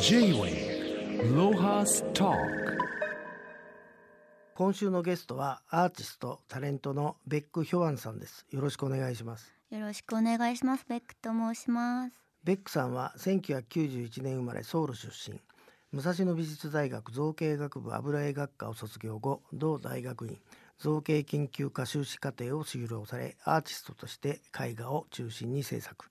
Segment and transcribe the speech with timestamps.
[0.00, 2.36] J-Way Lohas Talk
[4.54, 10.86] 今週のゲストはアーティストタレントのベック・ヒョアンさんですよろしくお願いしますよろしくお願いします。
[10.88, 12.12] ベックと申します。
[12.44, 15.40] ベックさんは1991年生まれソウル出身
[15.92, 20.38] 武蔵野美術大学造形学部油絵学科を卒業後同大学院
[20.78, 26.10] 造形研究科修士課程を修了されアーティストとして絵画を中心に制作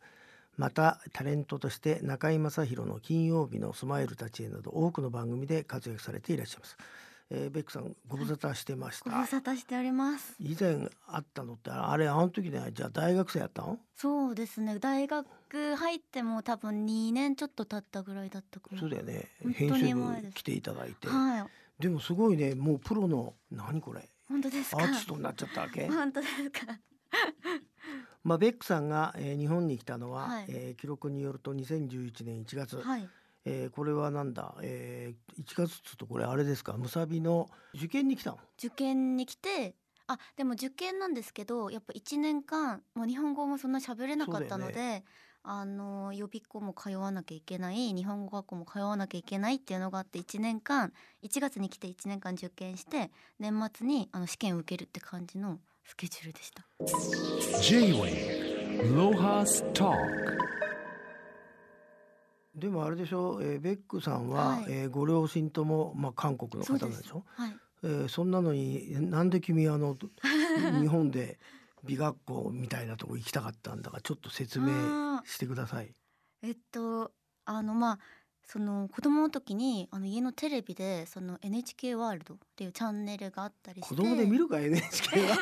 [0.57, 6.77] またタレントとして中居正広の金曜日のスマイルたちへなど多くの番組で活躍されていらっしゃいます、
[7.31, 10.35] えーベックさんご無沙汰してました、ご無沙汰しております。
[10.39, 13.79] 以前会ったのってあれあの時ねじゃあ大学生やったの？
[13.95, 14.77] そうですね。
[14.79, 15.25] 大学
[15.75, 18.79] 入っても多分2年ちょっと経ったぐらいだったかも。
[18.79, 21.81] そうだよね編集部来ていただいて、はい。
[21.81, 24.07] でもすごいねもうプロの何これ？
[24.29, 24.83] 本当ですか？
[24.83, 25.87] アーティストになっちゃったわけ？
[25.87, 26.79] 本当ですか？
[28.25, 30.45] まあベックさんが、えー日本に来たのは、はい。
[30.49, 33.07] えー記録によると2011年1月、はい。
[33.45, 36.73] えーこれはなんだ、えー1月っつうとこれあれですか？
[36.73, 38.39] むさびの受験に来たの？
[38.57, 39.75] 受験に来て。
[40.07, 45.03] あでも受験なんですけどやっぱ1年間もう日本語もそんな喋れなかったので、
[45.41, 56.63] あの予備校も通わなきゃいけない日本語学校も通わなきゃいけないっていうのがあって1年間1月に来て1年間受験して年末にあの試験を受けるって感じのスケジュールでした。
[57.61, 59.95] J-Way Lohas Talk
[62.55, 67.23] でもあれでしょ、えーベックさんは、はいえーご両親とも、まあ、韓国の方なんでしょ？
[67.35, 67.57] はい。
[67.83, 69.95] えーそんなのになんで君あの
[70.81, 71.37] 日本で
[71.83, 75.93] 美学校みたいなとこ行きたかったんだかちょっと説明してください。
[76.41, 77.11] えっと
[77.45, 77.99] あのまあ
[78.45, 85.35] その子供の時にあの家のテレビでその NHK ワールドっていうチャンネルがあったりして子供で見るか NHK は。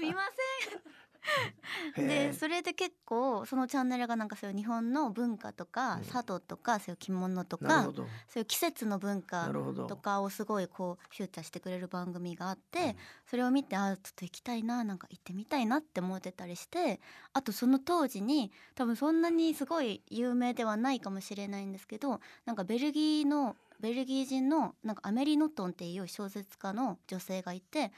[0.00, 0.22] 見ま
[0.66, 0.82] せんへ
[1.96, 7.84] でーそれで結構そのチャンネルがなんかそういう日本の文化とか、うん茶道とかそういう着物とか。
[7.84, 9.50] そういう季節の文な化。
[9.88, 17.00] とかをすごいこうフューチャーしてくれる番組があって、うんそれを見てあちょっと行きたいななんか行ってみたいなって思ってたりして
[17.32, 27.92] あとその当時に多分そんなにすごい有名ではないかもしれないんですけどなんかベルギーのベルギー人のなんかアメリ・ノットンっていう小説家の女性がいて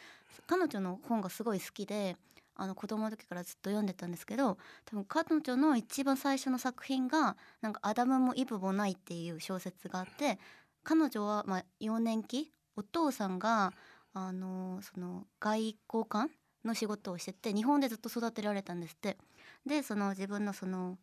[0.47, 2.16] 彼女の本がすごい好きで
[2.56, 10.38] あの子供の時からずっと読んでたんですけど多分彼女の一番最初の作品が「なんかアダムもイブもない」っていう小説があって
[10.82, 12.52] 彼女はまあ幼年期？
[12.76, 13.72] お父さんが
[14.12, 16.30] あのその外交官
[16.64, 19.16] の仕事をしてて日本でずっと育てられたんですって。
[19.64, 20.98] でその自分のその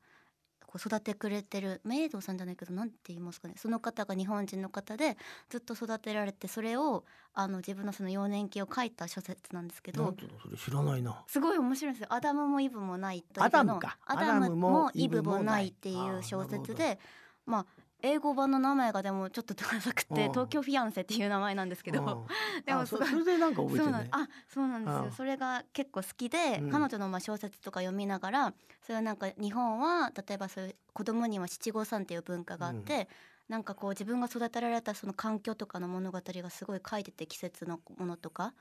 [0.73, 5.17] こう育ててくれてるメイドさんじゃないけどなんて言いますかねその方が日本人の方で
[5.49, 7.03] ずっと育てられてそれを
[7.35, 10.15] あの自分のその幼年期を書いた小説なんですけど
[10.57, 11.23] 知らないな。
[11.27, 12.07] すごい面白いんですよ。
[12.11, 16.99] アダムもイブもないというのアダムもイブもないっていう小説で、
[17.45, 17.65] まあ
[18.03, 20.15] 英語版の名前がでもちょっとダサくうん。
[20.15, 22.27] て東京フィアンセっていう名前なんですけど、
[22.65, 24.07] でもそれでなんか覚えてるね。
[24.11, 25.05] あそうなんですうん。
[25.05, 26.69] よそれが結構好きで、うん。
[26.69, 33.07] 彼女のまあ小説とか読みながらそういうなんか日本は例えばそういう子供には七五三っていう文化があって、
[33.47, 38.53] なんかこう自分が育てられたその環境とかの物語がすごい書いてて季節のものとか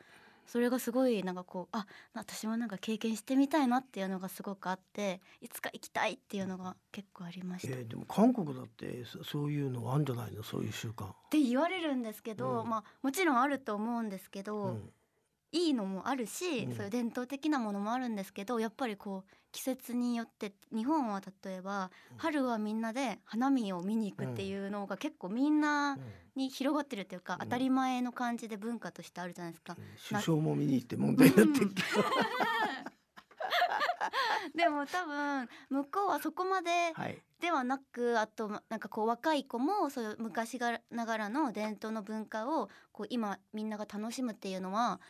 [0.47, 7.75] それがすごいなんかこうあ私もなんか経験してみたいなっていうのがすごくあっていつか行きたいっていうのが結構ありました。
[7.75, 10.42] えーでも韓国だってそそういうのあんじゃないの？
[10.42, 11.06] そういう習慣。
[11.06, 14.91] って言われるんですけど、うんまあもちろんあると思うんですけど、うん
[15.53, 16.75] いいのもあるし、うん。
[16.75, 22.19] そういう伝統的なものもあるんですけどやっぱりこう季節によって日本は例えばうん。
[22.19, 25.99] 春はみんなで花見を見に行くっていうのが結構みんな
[26.35, 27.41] に広がってるっていうか、うん。
[27.41, 29.77] 当たり前の感じで文化としてあるじゃないですか。
[30.09, 32.03] 首相も見に行って問題になってるけど。
[34.55, 37.23] でも多分向こうはそこまではい。
[37.41, 45.01] ではなくあとなんかこう若い子もそういう昔がながらの伝統の文化をこう今みんなが楽しむっていうのは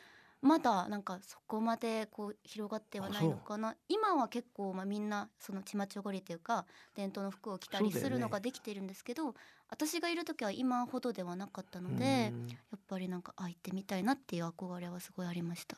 [0.43, 3.77] まだなんかそこまでこう広がってはないのかな。
[3.89, 6.67] 今は結構まあみんなそのちまちょごりというか
[6.97, 9.37] 伝統の服を着たりするのができてるんですけど、
[9.71, 12.49] 私がいる時は今ほどではなかったのでうん。
[12.49, 15.77] やっぱりなんかあ行ってみたいなっていう憧れはすごいありました。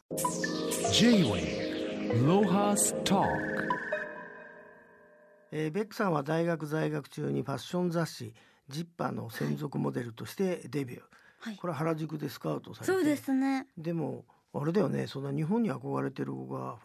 [5.50, 8.34] えーベックさんは大学在学中にファッション雑誌
[8.69, 11.02] ジッパーの専属モデルとしてデビュー、
[11.38, 11.56] はい。
[11.56, 12.93] これは原宿でスカウトされて。
[12.93, 13.67] そうですね。
[13.76, 15.06] でもあれだよね。
[15.06, 16.76] そんな日本に憧れてる子が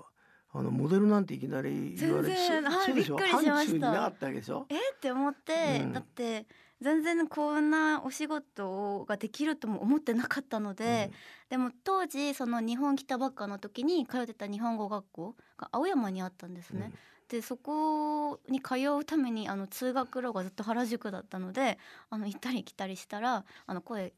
[0.51, 3.91] あのモデルなんていきなり言われて全然はいびっくりしました。
[3.91, 4.65] なかったわけでしょ？
[4.69, 4.75] え？
[4.75, 5.93] って思って、うん。
[5.93, 6.47] だって
[6.81, 11.11] 全然こんなお仕事ができるとも思ってなかったので、
[11.49, 16.91] でも当時その日本来たばっかの時に通ってた日本語学校が青山にあったんですね。
[17.27, 21.77] でそこに通うためにあの通学路がずっと原宿だったので
[22.09, 24.13] あの行ったり来たりしたらあの声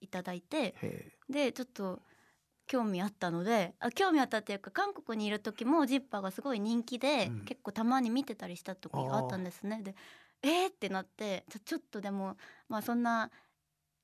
[0.00, 2.00] いただいてへでちょっと
[2.66, 7.44] 興味あったのであ興味あったっていうか韓国にいる時もジッパーがすごい人気で、うん。
[7.44, 9.82] 結構たまに見てたりした時があったんですね。
[9.82, 9.94] で
[10.42, 10.68] えー？
[10.70, 12.36] ってなってちょちょっとでも
[12.68, 13.30] まあそんな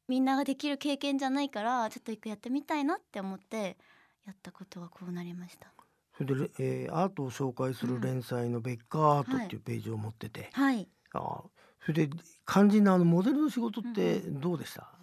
[0.09, 3.79] みんなができる経験じゃないからちょっと一回やってみたいなって思って
[4.27, 5.75] やったことがこうなりました。
[6.17, 10.91] それで、えーアートを紹介する連載の「ベッカーアート」っていうページを持ってて、はい。
[11.13, 11.51] あー。
[11.85, 12.17] それで
[12.47, 15.01] 肝心なあのモデルの仕事ってどうでした、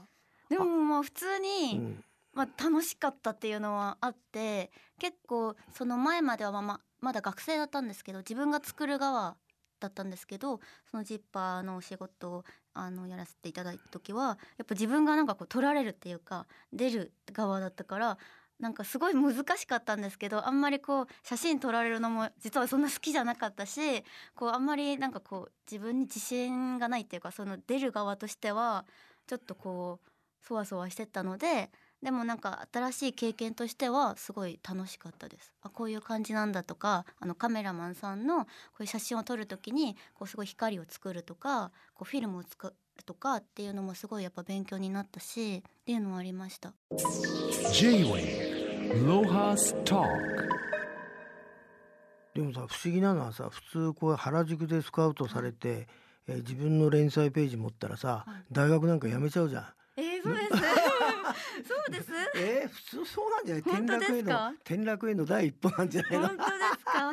[0.50, 1.40] でもまあ普通
[1.72, 2.04] うに、ん
[2.38, 4.70] まあ、楽しかったっていうのはあって
[5.00, 9.36] 結構その前まではまままだ学生だったんですけど自分が作る側
[9.80, 10.60] だったんですけど
[10.92, 12.44] そのジッパーのお仕事を
[12.76, 18.20] あのやらせていただいた時はやっぱ自分がなんかこう取られるっていうか出る側だったから
[18.60, 24.04] なんかすごい難しかったんですけどあんまりこう写真撮られるのも実はそんな好きじゃなかったし
[24.36, 28.86] こうあんまりなんかこう自分に自信がないっていうかその出る側としては
[29.26, 30.10] ちょっとこう
[30.48, 31.70] そわそわしてたので
[32.04, 35.52] でもなんか新しい経験としてはすごい楽しかったです。
[35.62, 46.74] あこういう感じなんだとかあのカメラマンさんのこういう写真を撮る時にこうすごい光を作るとかこうフィルムを作るとかっていうのもすごいやっぱ勉強になったしっていうのはありました。
[47.74, 50.08] J-Wave Lohas Talk
[52.36, 55.88] でもさ不思議なのはさ普通こう原宿でスカウトされて、
[56.28, 59.66] えー自分の連載ページ持ったらさ、はい大学なんか辞めちゃうじゃん。
[59.96, 60.67] えー、そうです。
[61.68, 62.08] そうです。
[62.36, 63.62] えー、普通そうなんじゃない？
[63.62, 66.28] 転落への転落への第一歩なんじゃないの？
[66.30, 66.50] 本当で
[66.80, 67.12] すか？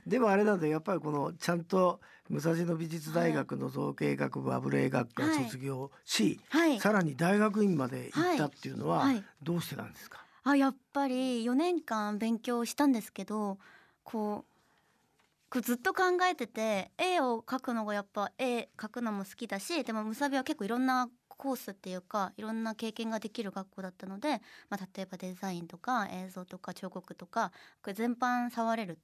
[0.06, 0.72] でもあれなんだよ。
[0.72, 6.80] やっぱりこのちゃんと武蔵野美術大学の造形学部油絵学科を卒業し、はい。
[6.80, 9.24] さらに大学院まで行ったっていうのははい。
[9.42, 13.58] どうしてなんですか、あやっぱり4年間勉強したんですけど
[14.02, 24.40] こうずっと考えてて絵を描くのがやっぱ絵描くのも好きだしでもムサビは結構いろんなコースっていうかいろんな経験ができる学校だったので、
[24.70, 27.52] まあ、例えばデザインとか映像とか彫刻とか
[27.82, 28.98] これ全般触れる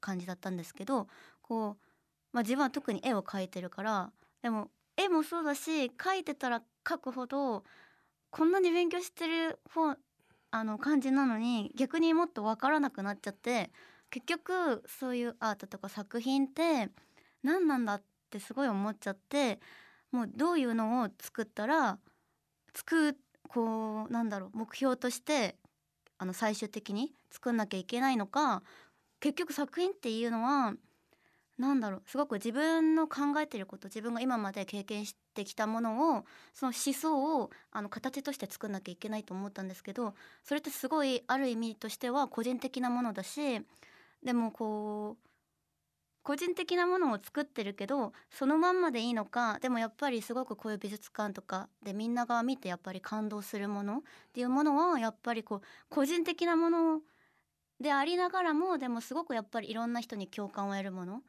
[0.00, 1.08] 感じだったんですけど
[1.42, 1.76] こう、
[2.32, 4.10] まあ、自分は特に絵を描いてるから
[4.42, 7.64] でも絵もそうだし描いてたら描くほど
[8.30, 9.96] こんなに勉強してる方
[10.50, 13.70] あの感じなのに逆にもっと分からなくなっちゃって
[14.10, 16.90] 結局そういうアートとか作品って
[17.42, 19.58] 何なんだってすごい思っちゃって
[20.14, 21.98] もうどういうのを作ったら
[22.72, 23.18] 作る
[23.48, 25.56] こうなんだろう目標として
[26.18, 28.62] あの最終的に作んなきゃいけないのか
[29.18, 30.74] 結局作品っていうのは
[31.58, 40.14] なんだろうすごく自分の考えてること自分が今まで経験してきたものをその思想をあの形として作んなきゃいけないと思ったんですけど
[40.44, 43.60] それってすごいある意味としては個人的なものだし
[44.24, 45.33] でもこう
[46.24, 54.00] 個人的なものを作ってるけどそのまんまでいいのかでもやっぱりすごくこういう美術館とかでみんなが見てやっぱり感動するものっ
[54.32, 55.60] ていうものはやっぱりこう
[55.90, 57.00] 個人的なもの
[57.78, 61.20] でありながらもでもすごくやっぱりいろんな人に共感を得るもの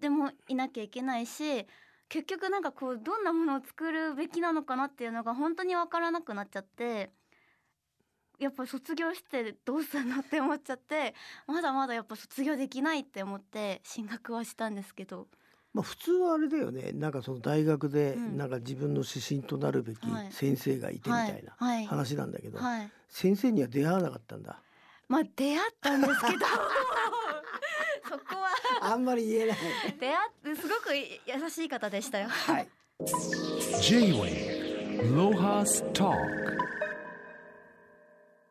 [0.00, 1.66] でもいなきゃいけないし
[2.08, 7.10] 結局なんかこうどんなものを作るべきなのかなっていうのが本当に分からなくなっちゃって
[8.38, 11.14] やっぱ卒業してどうすんのって思っちゃって
[11.46, 15.28] まだまだやっぱ卒業できないって思って進学はしたんですけど。
[15.72, 16.92] まあ、普通はあれだよね。
[16.92, 18.36] なんかその大学でうん。
[18.38, 20.32] なんか自分の指針となるべきはい。
[20.32, 21.54] 先生がいてみたいな
[21.86, 22.90] 話なんだけど、はい。
[23.08, 24.62] 先生には出会わなかったんだ。
[25.08, 26.46] まあ出会ったんですけど。
[28.08, 28.48] そこは。
[28.80, 29.58] あんまり言えない。
[29.98, 32.28] 出会ってすごく優しい方でしたよ。
[32.28, 32.68] はい。
[33.82, 34.56] J-Wave
[35.14, 36.16] Lohas Talk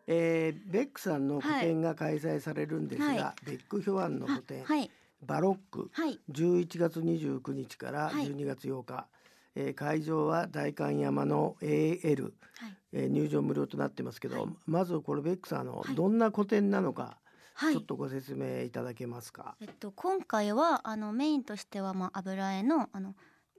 [0.07, 3.45] えー、ベックさんの個展が開催されるんですが、はい。
[3.45, 4.89] ベック・ヒョアンの個展、はい。
[5.25, 6.19] バロックはい。
[6.31, 8.27] 11月29日からはい。
[8.27, 9.07] 12月8日、
[9.55, 12.23] えー会場は代官山の AL、
[12.57, 12.77] はい。
[12.93, 14.49] えー入場無料となってますけど、はい。
[14.67, 15.95] まずこれベックさんあの、はい。
[15.95, 17.17] どんな個展なのか、
[17.55, 17.73] はい。
[17.73, 19.55] ちょっとご説明いただけますか？
[19.61, 23.15] えっと今回はあのメインとしてはまあ油絵のあの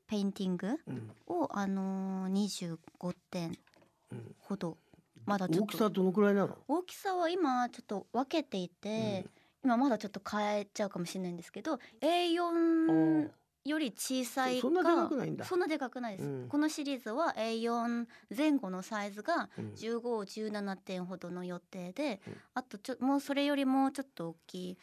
[0.07, 1.11] ペインティングうん。
[1.27, 3.59] をあのー、25点
[4.13, 4.35] うん。
[4.39, 4.77] ほど
[5.27, 5.67] まだちょっと。
[5.67, 6.57] 大きさどのくらいなの？
[6.69, 9.27] 大きさは今ちょっと分けていて、
[9.65, 13.31] 今まだちょっと変えちゃうかもしれないんですけど A4
[13.65, 15.45] より小さいかそそんなでかくないんだ。
[15.45, 16.49] そんなでかくないです、うん。
[16.49, 18.07] このシリーズは A4
[18.37, 19.73] 前後のサイズがうん。
[19.73, 22.37] 1517点ほどの予定で、うん。
[22.55, 24.79] あとちょもうそれよりもちょっと大きい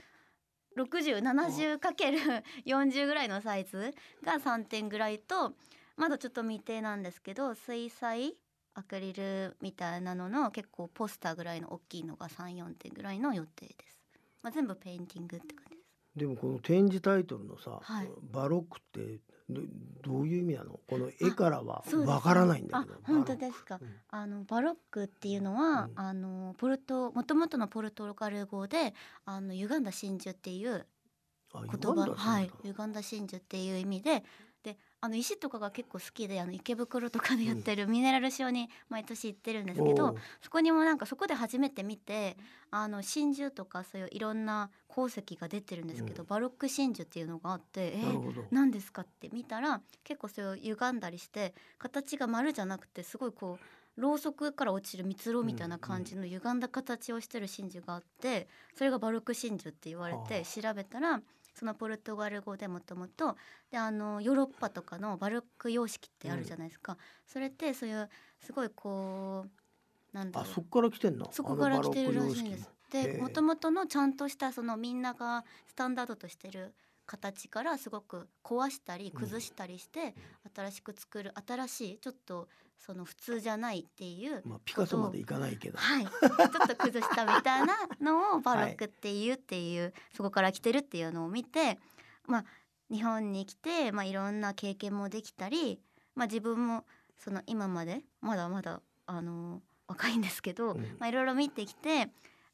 [0.78, 3.94] 6070×40 ぐらいのサイズ
[4.26, 5.54] が3点ぐらいと
[5.96, 8.34] まだちょっと未定なんですけど水彩
[8.76, 14.02] アクリルみたいなのの結構ポスターぐらいの大きいのが34点ぐらいの予定です、
[14.42, 15.84] まあ、全部ペインティングって感じです。
[16.16, 18.10] でもこの展示タイトルのさ、はい。
[18.32, 19.62] バロックってど
[20.04, 20.80] どういう意味なの？
[20.88, 23.80] この絵からはわからないんだけどあ本当ですか。
[23.80, 25.92] バロックあのバロックっていうのは、うん。
[25.96, 28.94] あのポルト元々のポルトガル語で
[29.26, 30.86] あの歪んだ真珠っていう
[31.52, 31.66] 言
[31.96, 34.24] 葉はい歪んだ真珠っていう意味でで
[35.04, 40.18] あの石とかが結構好きであの池袋とかでやってるミネラルショーに毎年行ってるんですけど、おー。
[40.42, 42.38] そこにもなんかそこで初めて見て
[42.72, 46.30] あの真珠とかそういういろんな鉱石が出てるんですけど、うん。
[46.30, 53.58] バロック真珠っていうのがあってえー何ですかって見たら結構それを歪んだりして形が丸じゃなくてすごいこ
[53.98, 61.22] うろうそくから落ちる蜜ろみたいな感じの歪んだ形をしてる真珠があってそれがバロック真珠って言われては調べたら
[61.54, 63.38] そのポルトガル語でもともと
[63.72, 70.52] であのヨーロッパとかのバロック様式ってあるじゃないですか、それってそういうすごいこうなんだろう。
[70.52, 71.30] あそこから来てんの？
[71.32, 72.70] そこから来てるらしいんです。
[72.92, 76.74] でもともとのちゃんとしたそのみんながスタンダードとしてる
[77.06, 80.16] 形からすごく壊したり崩したりして
[80.56, 82.48] 新しく作る新しいちょっと
[82.86, 85.78] その普通じゃないっていうまあピカソまでいかないけど。
[85.78, 91.80] はい、ちょっと崩したみたいなのをバロックっていうっていう、そこから来てるっていうのを見て、
[92.28, 92.46] まあ、
[92.92, 95.80] 日本に来て、まあ、いろんな経験もできたり、
[96.16, 96.84] まあ、自分も
[97.18, 100.82] その今までまだまだあの若いんですけど、うん。
[101.00, 102.10] まあ、いろいろ見てきて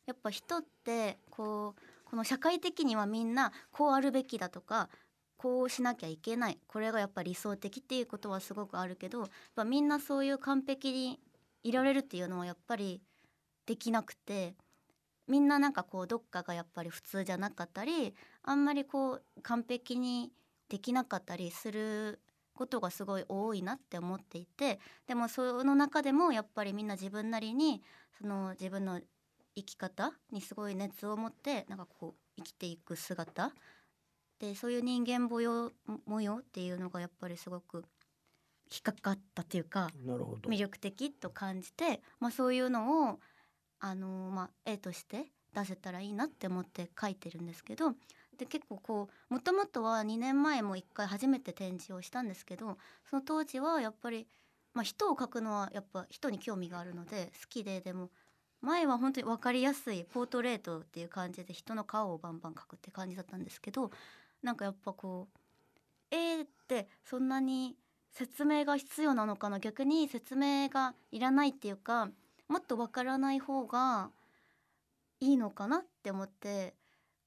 [0.06, 4.90] やっぱ人ってこうこの社会的にはみんなこうあるべきだとか
[5.38, 11.20] こうしなきゃいけないこれがやっぱ理想的っていうことはすごくあるけどやっぱみんなそういう完璧に
[11.64, 13.02] いられるっていうのはやっぱり
[13.66, 14.56] できなくて
[15.28, 20.32] みんななんかこうどっかがやっぱり普通じゃなかったりあんまりこう完璧に
[20.68, 22.20] できなかったりする
[22.56, 27.82] ことがすごい多いなって思っていてでもその中でもやっぱりみんな自分なりに
[28.20, 29.00] その自分の
[29.56, 33.52] 生き方にすごい熱を持ってなんかこう生きていく姿。
[34.40, 35.72] でそういう人間模様
[36.06, 37.84] 模様っていうのがやっぱりすごく
[38.72, 39.90] 引っかかったっていうか
[40.48, 43.20] 魅力的と感じて、まあ、そういうのを
[43.80, 47.94] あの、まあ、絵として出せたらいいなって思って描いてるんですけど
[48.38, 52.78] で結構こうもともとは2年前も1回初めて展示をしたんですけど
[53.10, 54.28] その当時はやっぱり、
[54.74, 58.10] まあ、人を描くのはやっぱ人に興味があるので好きででも
[58.62, 63.92] 前は本当に分かりやすいポートレートっていう感じで人の顔をバンバン描くって感じだったんですけど
[64.44, 65.38] なんかやっぱこう
[66.12, 67.76] 絵ってそんなに
[68.12, 72.10] 説明が必要なのかな逆に説明がいらないっていうか
[72.48, 74.10] もっとわからない方が
[75.22, 76.74] いいのかなって思って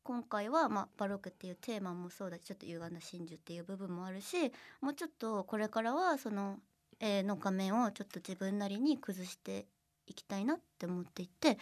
[0.02, 6.58] 今回は、まあ、バロックっていうテーマもそうだしちょっと歪んだ真珠っていう部分もあるしもうちょっとこれからはその
[6.98, 9.66] 絵の画面をちょっと自分なりに崩して
[10.06, 11.58] いきたいなって思っていて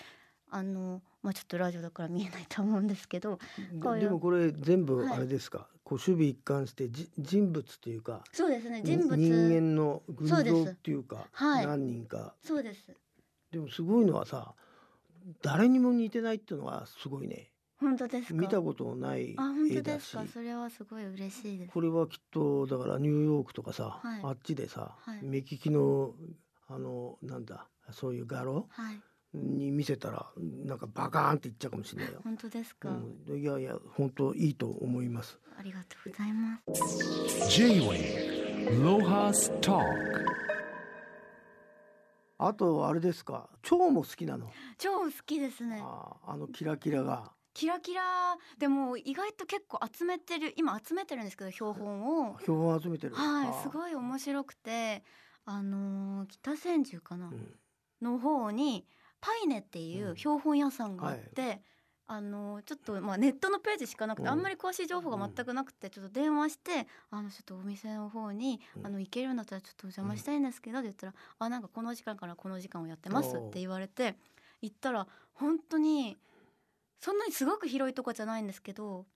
[0.50, 3.38] あの、まあ、ちょっとラジオだから見えないと思うんですけど
[3.94, 5.16] ででもこれ全部はい。
[5.16, 9.16] あれですか、こう守備一貫してじ人物っていうかそうですねに人物。
[9.16, 11.66] 人間の群像っていうかはい。
[11.66, 12.34] 何人か。
[12.42, 12.92] そうです。
[13.52, 14.54] でもすごいのはさ
[15.42, 17.52] 誰にも似てないっていうのはすごいね。
[17.78, 18.34] 本当ですか？
[18.34, 20.24] 見たことのないあ本当ですか？
[20.32, 21.72] それはすごい嬉しいです。
[21.72, 24.20] これはきっとだからニューヨークとかさ、はい。
[24.22, 25.20] あっちでさ、はい。
[25.22, 26.12] 目利きの
[26.70, 29.00] あのなんだそういう画廊はい
[29.32, 30.26] に見せたら
[30.64, 32.20] なんかバカーンっていっちゃうかもしれないよ。
[32.24, 35.38] 本当ですか、うん、いやいや本当いいと思います。
[35.56, 39.84] ありがとうございます J-Wave Lohas Talk
[42.38, 43.48] あとあれですか？
[43.62, 44.50] 蝶も好きなの？
[44.78, 47.30] 超好きですねあーあのキラキラが。
[47.52, 48.02] キラキラ
[48.58, 53.14] でも意外と結構集めてる今集めてるんですけど標本を標本集めてる。
[53.14, 53.70] はいすい。
[53.72, 55.04] ごい面白くて
[55.50, 57.58] あのー北千住かな、うん。
[58.00, 58.86] の方に
[59.20, 61.60] パイネっていう標本屋さんがあって、
[62.06, 64.28] あのちょっとまあネットのページしかなくて、うん。
[64.32, 68.86] あんまり詳しい情報が全くなくてちょっと電話して「あのちょっとお店の方に、うん。
[68.86, 74.16] あの行けるんだったらちょっとお邪魔したいんですけど」って言ったら「あなんかこの時間からこの時間をやってます」って言われて
[74.62, 76.16] 行ったら本当に
[77.00, 79.06] そんなにすごく広いとこじゃないんですけど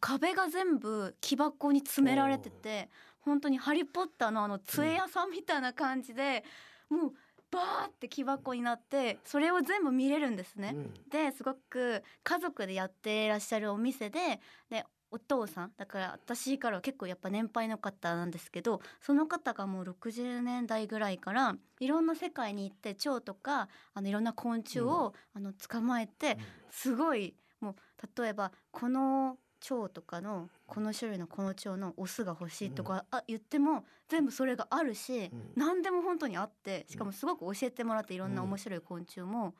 [0.00, 2.90] 壁が全部木箱に詰められてて
[3.26, 6.44] 本当に「ハリー・ポッター」のあの杖屋さんみたいな感じで、
[6.88, 7.12] もう
[7.50, 10.72] バーって木箱になってそれを全部見れるんですね。
[10.74, 10.94] うん。
[11.10, 14.40] ですごく家族でやってらっしゃるお店で
[14.70, 26.38] でお父さんだから私からは結構やっぱ年配の方なんですけどその方がもう60年代ぐらいからいろんな世界に行って蝶とかあのいろんな昆虫を、あの捕まえて
[26.70, 35.52] すごいもう例えばこの蝶とかのこの種類のこの蝶のオスが欲しいとか、あ言っても全部それがあるし、うん。
[35.56, 39.54] 何でも本当にあってしかもすごく教えてもらっていろんな面白い昆虫も、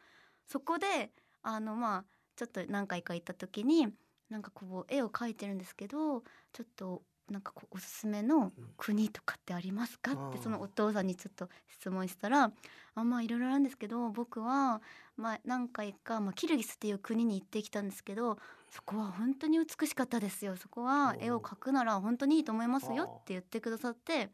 [0.47, 1.11] そこで
[1.43, 2.05] あのまあ
[2.37, 3.89] ちょっと何回か行った時に
[4.31, 6.21] なんかこう絵を描いてるんですけど
[6.53, 10.13] ちょっとなんかこうおすすめの国とかってありますか？
[10.13, 12.53] ってそのお父さんにちょっと質問したら
[12.95, 14.81] あまあいろいろあるんですけど僕は
[15.17, 18.39] まあ何回か、まあ、キルギスっていう国に行ってきたんですけど
[18.77, 20.55] そこは本当に美しかったですよ。
[20.57, 24.29] そこは絵を描くなら本当にいいと思いますよって言ってくださって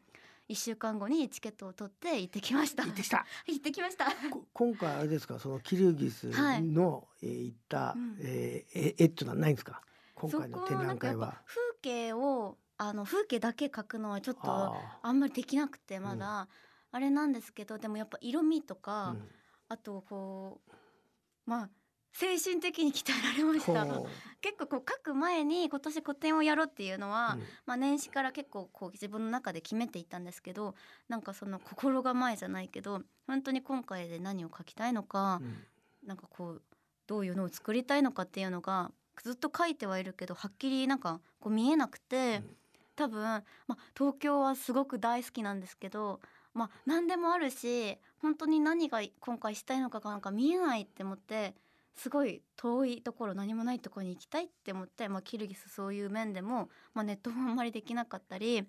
[0.49, 2.83] 1週間後にチケットを取って行ってきました。
[2.83, 3.25] 行ってきた。
[3.47, 4.05] 行ってきました。
[4.29, 5.39] こ今回あれですか？
[5.39, 8.17] そのキルギスの、えー行った、うん。
[8.19, 9.81] えーえ絵っていうのはないんですか？
[10.15, 11.41] 今回の展覧会は。
[11.45, 16.49] 風景をあの風景だけ描くのはちょっとああんまりできなくてまだ、
[16.91, 19.31] あれなんですけどでもやっぱ色味とーか、うん。
[19.69, 20.71] あとこう
[21.45, 21.69] まあ
[22.13, 23.85] 精神的に鍛えられました。
[24.39, 27.43] 結構こう書く前に今年個展をやろうっていうのは、うん。
[27.65, 30.75] まあ、年始から結構こう自分の中で決めていたんですけど
[31.09, 35.63] なんかその心構えじゃないけど本当に今回で何を書きたいのか、うん。
[36.07, 36.61] なんかこう
[37.07, 38.91] どういうのを作りたいのかっていうのが
[39.23, 42.57] ずっと書いてはいるけどはっきりなんかこう見えなくて、うん。
[42.95, 46.19] 多分、まあ、東京はすごく大好きなんですけど、
[46.53, 51.55] まあ、何でもあるし本当に何が今回したいのかがなんか見えないって思って
[51.95, 58.63] すごい遠いところ何もないところに行きたいって思って、まあ、キルギスそういう面でも、まあ、ネットもあんまりできなかったり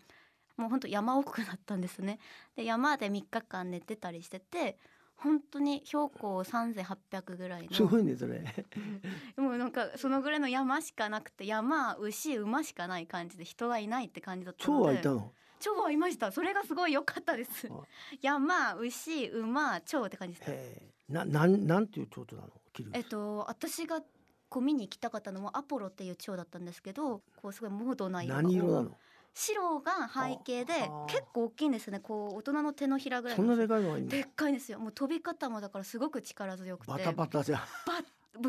[0.57, 2.19] もう本当山奥だったんですね。
[2.55, 4.79] で山で3日間寝てたりしてて
[5.17, 8.45] 本当に標高3800ぐらいのすごいねそれ。
[9.37, 15.33] もうなんかそのぐらいの山しかなくて山牛馬しかない感じで人がいないって感じだったので蝶はいたの？
[15.61, 17.83] 蝶はいましたそれがすごい良かったですあ
[18.21, 21.13] 山牛馬蝶って感じでしたへえ。
[21.13, 22.55] ななんなんていう蝶々なの？
[22.75, 22.99] キルギス。
[22.99, 24.03] えっと私が
[24.51, 28.91] こう見に行きたかったのはアポロっていう蝶だったんですけどこうすごいモードな色が何色なの？
[29.37, 37.59] 白が背景であ結構大きいんですねこう大人の手のひらぐらいそんなのでかいのがいいでっかいんですよもう飛び方もだからすごく力強くてバタバタじゃん。
[37.59, 37.65] バ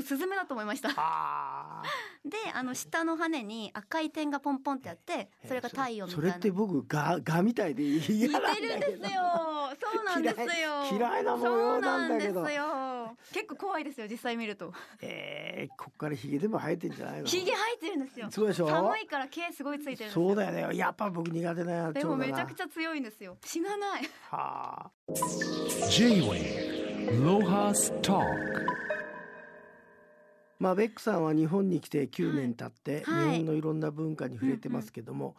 [0.02, 0.90] スズメだと思いました。
[0.96, 1.82] あ。
[2.26, 6.10] ー であの下の羽に赤い点がポンポンってあってそれが太陽みたいな。
[6.16, 9.22] それって僕ガガみたいで嫌似なんだてるんけどですよ。
[9.94, 10.46] そうなんですよ。
[10.98, 12.34] 嫌いな模様なんだけど。
[12.36, 13.18] そうなんですよ。
[13.32, 14.74] 結構怖いですよ実際見ると。
[15.02, 17.26] えー、こっからヒゲでも生えてんじゃないの？
[17.28, 18.28] ひげ生えてるんですよ。
[18.32, 18.68] そうでしょ？
[18.68, 20.28] 寒いから毛すごいついてるんですよ。
[20.28, 20.78] そうだよね。
[20.78, 23.38] やっぱ僕苦手なでもめちゃくちゃ強いんですよ。
[23.46, 24.10] 死なない。
[24.32, 24.92] はあ。
[25.90, 28.65] J-Wave Lohas Talk
[30.60, 33.26] まあベックさんは日本に来て9年経って、はい。
[33.32, 35.36] 日本のいろんな文化に触れてますけども、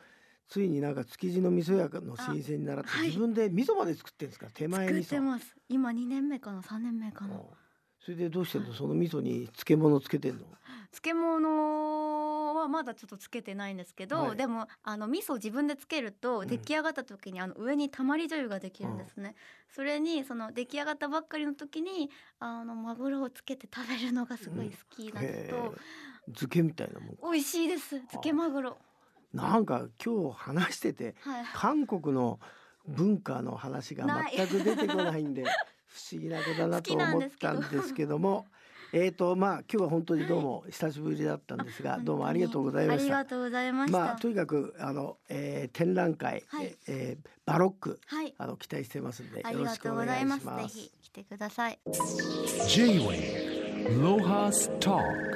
[0.49, 3.07] ついになんか築地の味噌屋の新鮮に習ってあはい。
[3.09, 4.47] 自分で味噌まで作ってんですか？
[4.53, 5.57] 手前作ってます。
[5.69, 7.35] 今2年目かな？3年目かな。
[7.35, 7.41] うん
[7.99, 8.73] それでどうしてんの？
[8.73, 10.47] その味噌に漬物つけてんの？
[10.93, 11.96] 漬物
[12.67, 14.37] はまだちょっとつけてないんですけど、はい。
[14.37, 16.47] でもあの味噌を自分でつけるとうん。
[16.47, 19.35] 出来上がった時にあの上にたまり醤油ができるんですね、
[19.69, 25.49] それにその出来上がったばっかりの時にあのマグロをつけて食べるのがすごい好きなのへえ。
[25.51, 25.75] と、
[26.27, 27.91] 漬けみたいなもん美味しいです。
[27.91, 28.77] 漬けマグロ。
[29.33, 31.45] なんか今日話しててはい。
[31.53, 32.39] 韓国の
[32.87, 35.45] 文化の話が全く出てこないんで
[35.87, 38.47] 不思議な子だなと思ったんですけども
[38.93, 43.19] えーとまあ今日は本当にどうも久しぶりだったんですが、どうもありがとうございました。
[43.19, 43.31] ありが。
[43.31, 46.77] とうございました、まあとにかくあの、えー展覧会、はい。
[46.89, 48.35] えーバロックはい。
[48.39, 50.45] あの期待してますんであよろしくりがとうごお願いしざいます。
[50.45, 50.79] ぜます。
[50.79, 51.79] ひ来てください。
[52.69, 55.36] J-Wave Lohas Talk